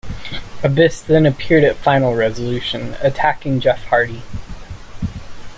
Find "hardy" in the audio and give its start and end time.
3.89-4.23